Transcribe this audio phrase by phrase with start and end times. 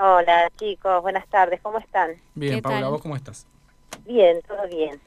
[0.00, 2.12] Hola chicos, buenas tardes, ¿cómo están?
[2.34, 2.90] Bien, ¿Qué Paula, tal?
[2.92, 3.46] ¿vos cómo estás?
[4.06, 5.00] Bien, todo bien.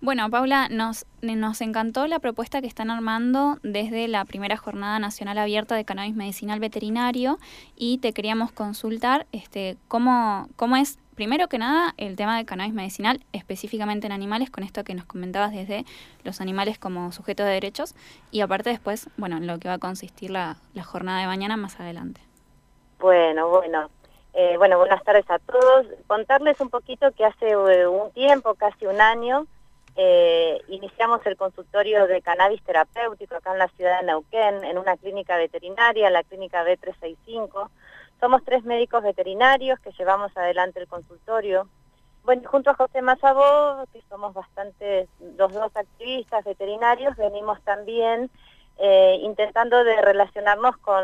[0.00, 5.38] Bueno, Paula, nos, nos encantó la propuesta que están armando desde la primera Jornada Nacional
[5.38, 7.38] Abierta de Cannabis Medicinal Veterinario
[7.74, 12.74] y te queríamos consultar este, cómo, cómo es, primero que nada, el tema de cannabis
[12.74, 15.84] medicinal, específicamente en animales, con esto que nos comentabas desde
[16.22, 17.96] los animales como sujetos de derechos
[18.30, 21.56] y aparte después, bueno, en lo que va a consistir la, la jornada de mañana
[21.56, 22.20] más adelante.
[23.00, 23.90] Bueno, bueno.
[24.38, 25.86] Eh, bueno, buenas tardes a todos.
[26.06, 29.46] Contarles un poquito que hace eh, un tiempo, casi un año,
[29.96, 34.98] eh, iniciamos el consultorio de cannabis terapéutico acá en la ciudad de Neuquén, en una
[34.98, 37.70] clínica veterinaria, la clínica B365.
[38.20, 41.66] Somos tres médicos veterinarios que llevamos adelante el consultorio.
[42.22, 45.08] Bueno, junto a José Mazabó, que somos bastante,
[45.38, 48.30] los dos activistas veterinarios, venimos también
[49.22, 51.02] intentando de relacionarnos con,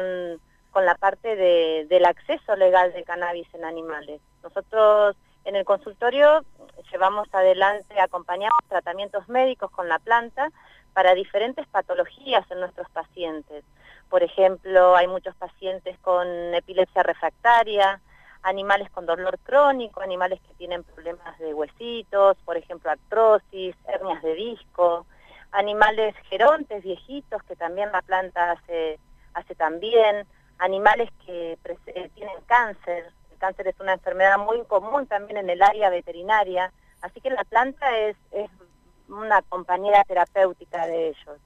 [0.73, 4.21] con la parte de, del acceso legal de cannabis en animales.
[4.43, 6.45] Nosotros en el consultorio
[6.91, 10.51] llevamos adelante, acompañamos tratamientos médicos con la planta
[10.93, 13.65] para diferentes patologías en nuestros pacientes.
[14.09, 18.01] Por ejemplo, hay muchos pacientes con epilepsia refractaria,
[18.43, 24.35] animales con dolor crónico, animales que tienen problemas de huesitos, por ejemplo, artrosis, hernias de
[24.35, 25.07] disco,
[25.53, 28.99] animales gerontes, viejitos, que también la planta hace,
[29.35, 30.27] hace también,
[30.63, 35.63] animales que eh, tienen cáncer, el cáncer es una enfermedad muy común también en el
[35.63, 38.49] área veterinaria, así que la planta es, es
[39.09, 41.39] una compañera terapéutica de ellos.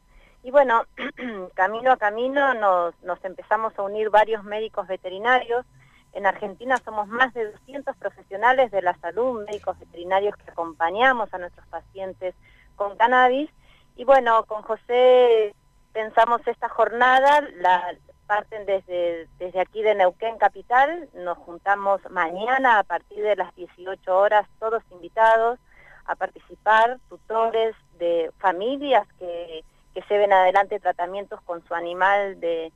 [0.42, 0.84] Y bueno,
[1.54, 5.64] camino a camino nos, nos empezamos a unir varios médicos veterinarios.
[6.12, 11.38] En Argentina somos más de 200 profesionales de la salud, médicos veterinarios que acompañamos a
[11.38, 12.34] nuestros pacientes
[12.76, 13.50] con cannabis.
[13.96, 15.54] Y bueno, con José
[15.92, 17.94] pensamos esta jornada, la
[18.26, 24.16] parten desde, desde aquí de Neuquén Capital, nos juntamos mañana a partir de las 18
[24.16, 25.58] horas, todos invitados
[26.04, 32.72] a participar, tutores de familias que, que lleven adelante tratamientos con su animal de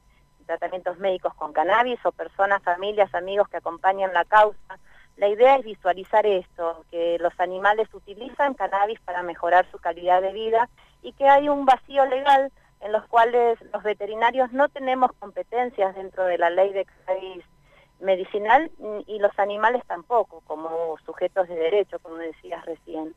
[0.46, 4.78] tratamientos médicos con cannabis o personas, familias, amigos que acompañan la causa.
[5.16, 10.32] La idea es visualizar esto, que los animales utilizan cannabis para mejorar su calidad de
[10.32, 10.68] vida
[11.02, 12.50] y que hay un vacío legal
[12.80, 17.44] en los cuales los veterinarios no tenemos competencias dentro de la ley de cannabis
[18.00, 18.70] medicinal
[19.06, 23.14] y los animales tampoco, como sujetos de derecho, como decías recién.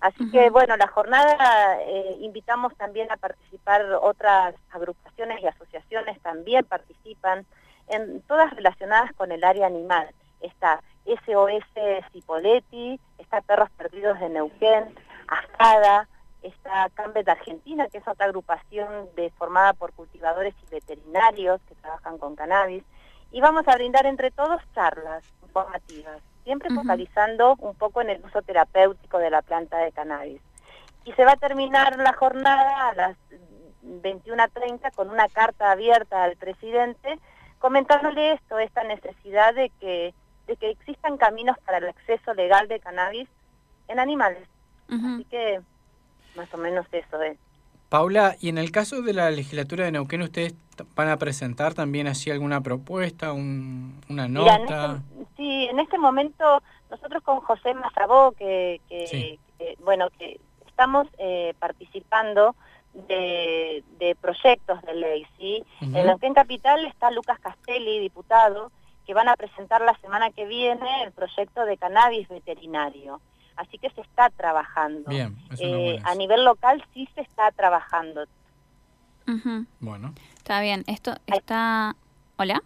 [0.00, 6.64] Así que, bueno, la jornada eh, invitamos también a participar otras agrupaciones y asociaciones, también
[6.64, 7.46] participan,
[7.88, 10.08] en todas relacionadas con el área animal.
[10.40, 11.64] Está SOS
[12.12, 14.92] Cipolletti, está Perros Perdidos de Neuquén,
[15.28, 16.08] ASCADA,
[16.42, 22.18] está Cambet Argentina, que es otra agrupación de, formada por cultivadores y veterinarios que trabajan
[22.18, 22.84] con cannabis,
[23.30, 28.42] y vamos a brindar entre todos charlas informativas, siempre focalizando un poco en el uso
[28.42, 30.40] terapéutico de la planta de cannabis.
[31.04, 33.16] Y se va a terminar la jornada a las
[33.82, 37.18] 21.30 con una carta abierta al presidente
[37.62, 40.12] comentándole esto, esta necesidad de que,
[40.48, 43.28] de que existan caminos para el acceso legal de cannabis
[43.86, 44.48] en animales.
[44.88, 45.62] Así que
[46.36, 47.38] más o menos eso es.
[47.88, 50.54] Paula, y en el caso de la legislatura de Neuquén, ¿ustedes
[50.94, 55.02] van a presentar también así alguna propuesta, un- una Mira, en nota?
[55.18, 59.38] este- sí, en este momento nosotros con José Mazabó, que, que, Sí.
[59.58, 62.56] que, bueno, que estamos eh, participando
[63.08, 65.62] de, de proyectos de ley, ¿sí?
[65.80, 68.70] En Neuquén Capital está Lucas Castelli, diputado,
[69.06, 73.20] que van a presentar la semana que viene el proyecto de cannabis veterinario.
[73.56, 75.08] Así que se está trabajando.
[75.08, 78.24] Bien, eso no Eh, a nivel local sí se está trabajando.
[79.80, 81.94] Bueno, Está bien, esto está...
[82.36, 82.60] ¿Hola?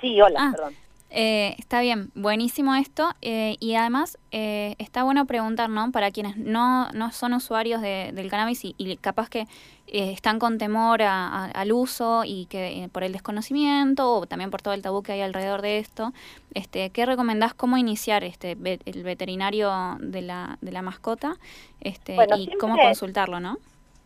[0.00, 0.50] Sí, hola, Ah.
[0.52, 0.74] perdón.
[1.14, 3.10] Eh, está bien, buenísimo esto.
[3.20, 5.92] eh, y además eh, está bueno preguntar, ¿no?
[5.92, 9.40] Para quienes no, no son usuarios de- del cannabis y, y capaz que
[9.88, 14.26] eh, están con temor a- a- al uso y que eh, por el desconocimiento o
[14.26, 16.14] también por todo el tabú que hay alrededor de esto,
[16.54, 19.70] este, ¿qué recomendás cómo iniciar este el veterinario
[20.00, 21.36] de la, de la mascota
[21.82, 23.58] este, Bueno, y cómo consultarlo, ¿no?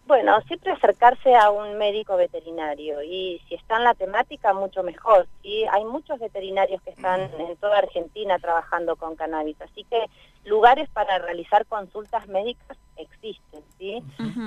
[0.07, 5.27] Bueno, siempre acercarse a un médico veterinario y si está en la temática, mucho mejor.
[5.43, 5.65] ¿sí?
[5.73, 10.07] Hay muchos veterinarios que están en toda Argentina trabajando con cannabis, así que
[10.45, 13.65] lugares para realizar consultas médicas existen.
[13.79, 14.01] ¿sí?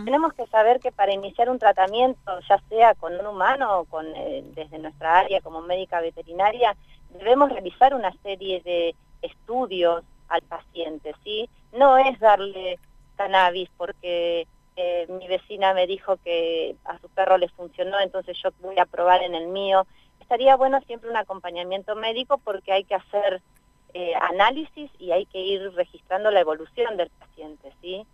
[0.05, 4.05] Tenemos que saber que para iniciar un tratamiento, ya sea con un humano o con,
[4.15, 6.73] eh, desde nuestra área como médica veterinaria,
[7.09, 11.13] debemos realizar una serie de estudios al paciente.
[11.25, 11.49] ¿sí?
[11.73, 12.79] No es darle
[13.17, 14.47] cannabis porque
[14.81, 18.85] eh, mi vecina me dijo que a su perro le funcionó, entonces yo voy a
[18.85, 19.85] probar en el mío.
[20.21, 23.41] Estaría bueno siempre un acompañamiento médico porque hay que hacer
[23.93, 28.05] eh, análisis y hay que ir registrando la evolución del paciente, ¿sí?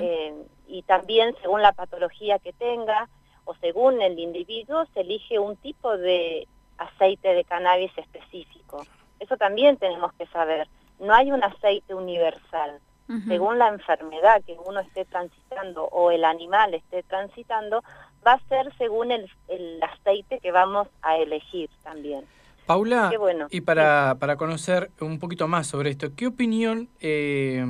[0.00, 0.32] Eh,
[0.68, 3.10] y también según la patología que tenga
[3.44, 6.48] o según el individuo se elige un tipo de
[6.78, 8.86] aceite de cannabis específico.
[9.20, 10.66] Eso también tenemos que saber.
[10.98, 12.80] No hay un aceite universal.
[13.28, 17.84] Según la enfermedad que uno esté transitando o el animal esté transitando,
[18.26, 19.28] va a ser según el,
[19.82, 22.24] aceite que vamos a elegir también.
[22.66, 23.12] Paula,
[23.50, 27.64] y para, para conocer un poquito más sobre esto, ¿qué opinión eh,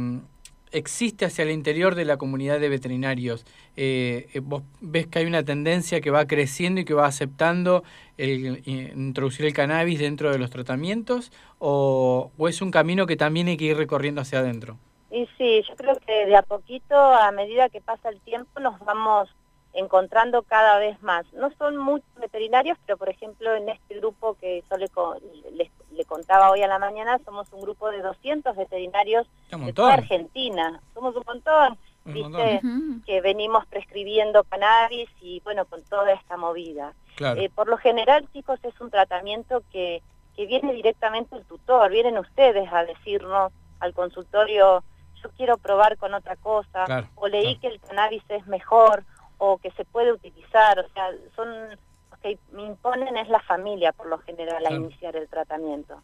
[0.73, 3.45] existe hacia el interior de la comunidad de veterinarios?
[3.77, 7.85] Eh, eh, ¿Vos ves que hay una tendencia que va creciendo y que va aceptando
[8.17, 13.57] el, introducir el cannabis dentro de los tratamientos o, es un camino que también hay
[13.57, 14.79] que ir recorriendo hacia adentro?
[15.11, 18.79] Y sí, yo creo que de a poquito, a medida que pasa el tiempo, nos
[18.81, 19.29] vamos
[19.77, 21.31] encontrando cada vez más.
[21.35, 26.51] No son muchos veterinarios, pero por ejemplo en este grupo que yo le, le, contaba
[26.51, 30.81] hoy a la mañana, somos un grupo de 200 veterinarios de toda Argentina.
[30.95, 32.61] Somos un montón, ¿viste?
[33.05, 36.95] Que venimos prescribiendo cannabis y bueno, con toda esta movida.
[37.19, 40.03] Eh, por lo general, chicos, es un tratamiento que,
[40.37, 44.83] que viene directamente el tutor, vienen ustedes a decirnos al consultorio,
[45.27, 49.05] yo quiero probar con otra cosa, o leí que el cannabis es mejor,
[49.39, 51.49] o que se puede utilizar, o sea, son
[52.11, 56.01] los que me imponen es la familia por lo general a iniciar el tratamiento.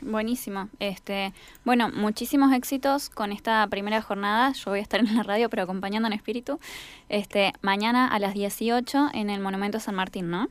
[0.00, 0.68] Buenísimo.
[0.80, 1.32] Este,
[1.64, 4.52] bueno, muchísimos éxitos con esta primera jornada.
[4.52, 6.58] Yo voy a estar en la radio, pero acompañando en espíritu.
[7.08, 10.48] Este, mañana a las 18 en el Monumento San Martín, ¿no?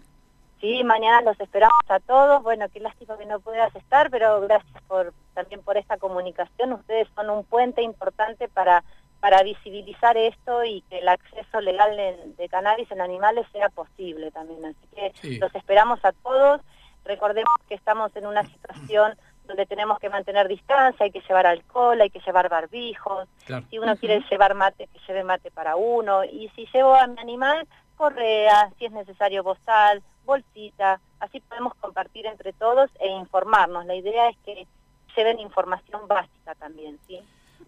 [0.59, 2.41] Sí, mañana los esperamos a todos.
[2.41, 6.73] Bueno, qué lástima que no puedas estar, pero gracias por también por esta comunicación.
[6.73, 8.83] Ustedes son un puente importante para
[9.23, 11.95] para visibilizar esto y que el acceso legal
[12.35, 14.65] de, cannabis en animales sea posible también.
[14.65, 16.59] Así que los esperamos a todos.
[17.05, 22.01] Recordemos que estamos en una situación donde tenemos que mantener distancia, hay que llevar alcohol,
[22.01, 23.29] hay que llevar barbijos.
[23.69, 26.25] Si uno quiere llevar mate, que lleve mate para uno.
[26.25, 27.65] Y si llevo a mi animal,
[27.95, 30.99] correa, si es necesario bozal, bolsita.
[31.21, 33.85] Así podemos compartir entre todos e informarnos.
[33.85, 34.67] La idea es que
[35.15, 37.19] lleven información básica también, ¿sí?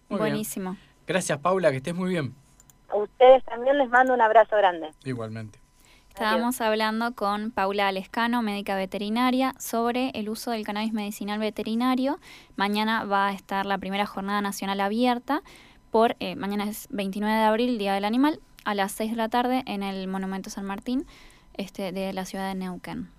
[0.08, 0.76] Buenísimo.
[1.06, 2.34] Gracias, Paula, que estés muy bien.
[2.88, 4.90] A ustedes también les mando un abrazo grande.
[5.04, 5.58] Igualmente.
[6.08, 12.18] Estábamos hablando con Paula Alescano, médica veterinaria, sobre el uso del cannabis medicinal veterinario.
[12.56, 15.42] Mañana va a estar la primera jornada nacional abierta
[15.90, 19.28] por, eh, mañana es 29 de abril, Día del Animal, a las 6 de la
[19.28, 21.06] tarde en el Monumento San Martín
[21.54, 23.10] este, de la ciudad de Neuquén.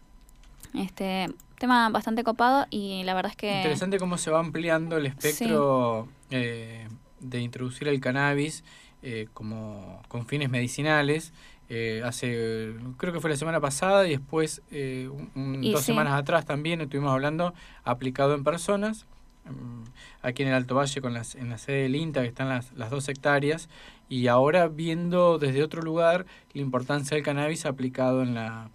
[0.73, 3.55] Este tema bastante copado y la verdad es que...
[3.57, 6.87] Interesante cómo se va ampliando el espectro eh,
[7.19, 8.63] de introducir el cannabis
[9.03, 11.31] eh, como con fines medicinales.
[11.69, 16.81] Eh, hace, creo que fue la semana pasada y después, eh, dos semanas atrás también
[16.81, 17.53] estuvimos hablando,
[17.83, 19.05] aplicado en personas,
[19.45, 19.83] mm,
[20.21, 22.71] aquí en el Alto Valle con las, en la sede del INTA, que están las,
[22.73, 23.69] las dos hectáreas,
[24.09, 28.69] y ahora viendo desde otro lugar la importancia del cannabis aplicado en la,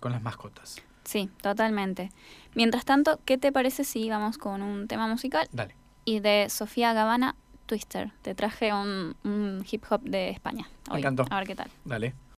[0.00, 0.82] con las mascotas.
[1.06, 2.10] Sí, totalmente.
[2.54, 5.48] Mientras tanto, ¿qué te parece si vamos con un tema musical?
[5.52, 5.74] Dale.
[6.04, 7.36] Y de Sofía Gavana,
[7.66, 8.12] Twister.
[8.22, 10.68] Te traje un, hip hop de España.
[10.90, 11.24] Me encantó.
[11.30, 11.70] A ver qué tal.
[11.84, 12.14] Dale.